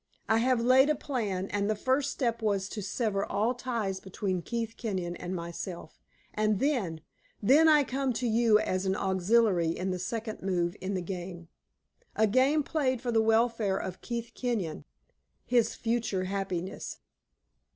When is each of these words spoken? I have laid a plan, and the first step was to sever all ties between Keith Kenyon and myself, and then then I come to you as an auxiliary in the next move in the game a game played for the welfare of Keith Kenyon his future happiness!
I 0.27 0.39
have 0.39 0.59
laid 0.59 0.89
a 0.89 0.95
plan, 0.95 1.45
and 1.51 1.69
the 1.69 1.75
first 1.75 2.09
step 2.09 2.41
was 2.41 2.67
to 2.69 2.81
sever 2.81 3.23
all 3.23 3.53
ties 3.53 3.99
between 3.99 4.41
Keith 4.41 4.73
Kenyon 4.75 5.15
and 5.17 5.35
myself, 5.35 5.99
and 6.33 6.57
then 6.59 7.01
then 7.39 7.69
I 7.69 7.83
come 7.83 8.11
to 8.13 8.25
you 8.27 8.57
as 8.57 8.87
an 8.87 8.95
auxiliary 8.95 9.69
in 9.69 9.91
the 9.91 10.03
next 10.23 10.41
move 10.41 10.75
in 10.81 10.95
the 10.95 11.03
game 11.03 11.49
a 12.15 12.25
game 12.25 12.63
played 12.63 12.99
for 12.99 13.11
the 13.11 13.21
welfare 13.21 13.77
of 13.77 14.01
Keith 14.01 14.31
Kenyon 14.33 14.85
his 15.45 15.75
future 15.75 16.23
happiness! 16.23 16.97